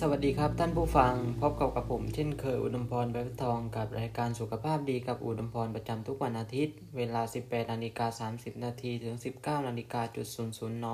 [0.00, 10.86] สวัสดีครับท่านผู้ฟังพบกับกับผมเช่นเคยอุดมพรแบบทองกับรายการสุขภาพดีกับอุดมพรประจำทุกวันอาทิตย์ เวลา 18นาฬิกา30นาทีถึง 19นาฬิกาจุด00น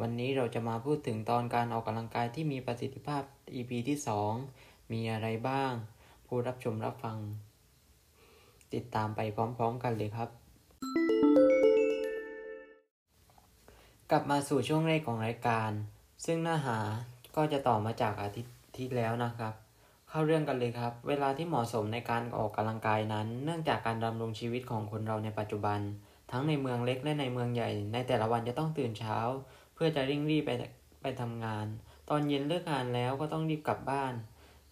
[0.00, 3.22] วันนี้เราจะมาพูดถึงตอนการออกกำลังกายที่มีประสิทธิภาพ
[3.54, 3.98] EP ที่
[4.44, 5.72] 2 มีอะไรบ้าง
[6.26, 7.18] ผู้รับชมรับฟัง
[8.74, 10.28] ติดตามไปพร้อมๆกันเลยครับ
[14.10, 15.70] กลับมาสู่ช่วงแรกของรายการ
[16.24, 16.78] ซึ่งเนื้อหา
[17.36, 19.54] ก็จะต่อมาจากอาทิตย์ที่แล้วนะครับ
[20.08, 25.80] เข้าเรื่องกันเลยครับ เวลาที่เหมาะสมในการออกกำลังกายนั้น เนื่องจากการดำรงชีวิตของคนเราในปัจจุบัน
[26.30, 29.18] ทั้งในเมืองเล็กและในเมืองใหญ่ ในแต่ละวันจะต้องตื่นเช้า
[29.74, 30.50] เพื่อจะริ่งรีบไป
[31.02, 31.66] ไปทำงาน
[32.10, 34.12] ตอนเย็นเลิกงานแล้วก็ต้องรีบกลับบ้าน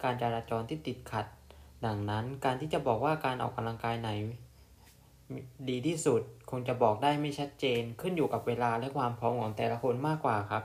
[0.03, 1.27] การจราจรที่ติดขัด
[1.87, 4.11] ดังนั้นการที่จะบอกว่าการออกกำลังกายไหน
[5.69, 10.65] ดีที่สุดคงจะบอกได้ไม่ชัดเจน ขึ้นอยู่กับเวลาและความพร้อมของแต่ละคนมากกว่าครับ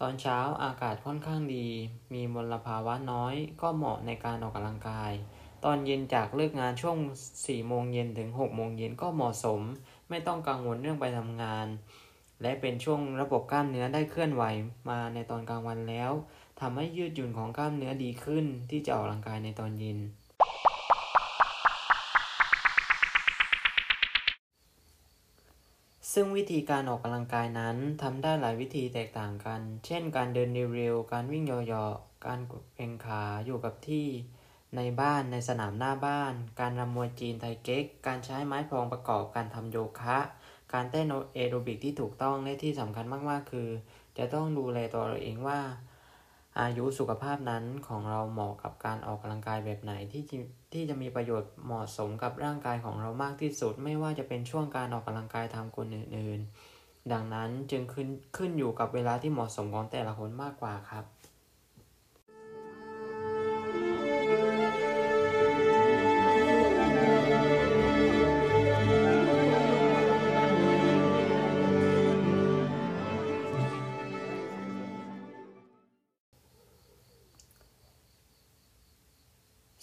[0.00, 1.66] ตอนเช้าอากาศค่อนข้างดี
[2.12, 5.12] มีมลภาวะน้อย ก็เหมาะในการออกกำลังกาย
[5.64, 6.96] ตอนเย็นจากเลิกงานช่วง
[7.34, 9.60] 4 โมงเย็นถึง 6 โมงเย็นก็เหมาะสม
[10.08, 11.66] ไม่ต้องกังวลเรื่องไปทำงาน
[12.42, 14.44] และเป็นช่วงระบบกล้ามเนื้อได้เคลื่อนไหว
[14.90, 16.10] มาในตอนกลางวันแล้ว
[16.60, 19.98] ทำให้ยืดหยุ่นของกล้ามเนื้อดีขึ้นที่จะออกกำลังกายในตอนเย็น
[26.18, 32.40] ซึ่งวิธีการออกกำลังกายนั้นทำได้หลายวิธีแตกต่างกัน เช่น การเดินเร็วๆ การวิ่งยอๆการ
[32.76, 34.06] เอ็งขาอยู่กับที่
[34.76, 40.18] ในบ้านในสนามหน้าบ้าน การรำมวยจีนไทเก๊ก การใช้ไม้พลองประกอบการทำโยคะ
[40.72, 43.68] การเต้นเอโรบิกที่ถูกต้องและที่สำคัญมากๆ คือ
[44.18, 45.60] จะต้องดูแลตัวเราเองว่า
[46.60, 50.22] อายุสุขภาพนั้นของเราเหมาะกับการออกกำลังกายแบบไหนที่
[50.72, 61.04] ที่จะมีประโยชน์เหมาะสมกับร่างกายของเรามากที่สุด ไม่ว่าจะเป็นช่วงการออกกำลังกายทางคนอื่นๆ ดังนั้นจึงขึ้นขึ้นอยู่กับเวลาที่เหมาะสมของแต่ละคนมากกว่าครับ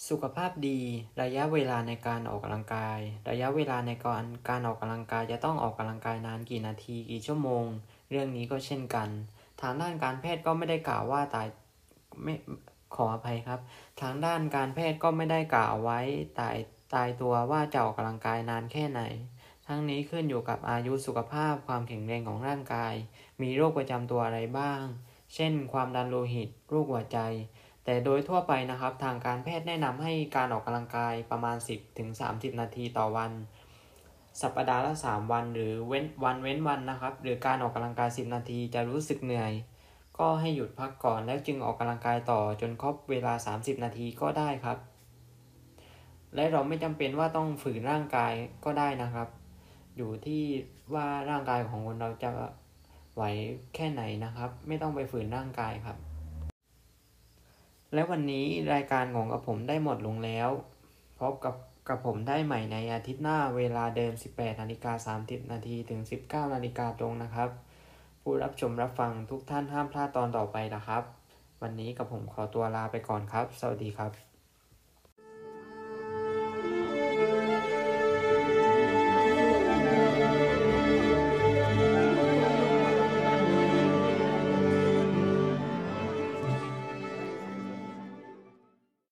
[0.08, 0.80] สุขภาพดี
[1.22, 2.98] ระยะเวลาในการออกกำลังกาย
[3.30, 7.66] ระยะเวลาในการการออกกำลังกายจะต้องออกกำลังกายนานกี่นาทีกี่ชั่วโมง
[8.10, 9.08] เรื่องนี้ก็เช่นกัน
[9.60, 11.46] ทางด้านการแพทย์ก็ไม่ได้กล่าวว่าตาย
[12.22, 12.34] ไม่
[12.94, 13.60] ขออภัยครับ
[14.00, 16.00] ทางด้านการแพทย์ก็ไม่ได้กล่าวไว้
[16.40, 16.56] ตาย
[16.94, 19.02] ตายตัวว่าจะออกกำลังกายนานแค่ไหน
[19.66, 22.94] ทั้งนี้ขึ้นอยู่กับอายุสุขภาพความแข็งแรงของร่างกาย
[23.42, 24.82] มีโรคประจำตัวอะไรบ้าง
[25.34, 27.18] เช่น ความดันโลหิต โรคหัวใจ
[27.84, 33.32] แต่โดยทั่วไปนะครับทางการแพทย์แนะนำให้การออกกำลังกายประมาณ 10ถึง30 นาทีต่อวัน
[34.42, 39.52] สัปดาห์ละ 3 วันหรือเว้นวันเว้นวันนะครับ หรือการออกกำลังกาย 10 นาทีจะรู้สึกเหนื่อย
[40.18, 44.78] ก็ให้หยุดพักก่อนแล้วจึงออกกำลังกายต่อจนครบเวลา 30 นาทีก็ได้ครับ
[46.34, 48.32] และเราไม่จำเป็นว่าต้องฝืนร่างกาย
[48.64, 49.28] ก็ได้นะครับ
[49.96, 50.42] อยู่ที่
[50.94, 52.30] ว่าร่างกายของคนเราจะ
[53.14, 53.22] ไหว
[53.74, 55.96] แค่ไหนนะครับ ไม่ต้องไปฝืนร่างกายครับ
[57.94, 60.50] และวันนี้รายการของกับผมได้หมดลงแล้ว
[61.20, 61.54] พบกับ
[61.88, 67.50] กับผมได้ใหม่ในอาทิตย์หน้าเวลาเดิม 18นาฬิกา30นาทีถึง 19นาฬิกาตรงนะครับ
[68.22, 71.02] ผู้รับชมรับฟังทุกท่านห้ามพลาดตอนต่อไปนะครับ
[71.62, 74.33] วันนี้กับผมขอตัวลาไปก่อนครับ สวัสดีครับ